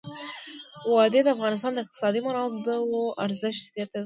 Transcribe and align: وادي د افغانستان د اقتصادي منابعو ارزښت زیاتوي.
وادي 0.91 1.19
د 1.23 1.27
افغانستان 1.35 1.71
د 1.73 1.79
اقتصادي 1.83 2.19
منابعو 2.25 3.01
ارزښت 3.25 3.61
زیاتوي. 3.75 3.99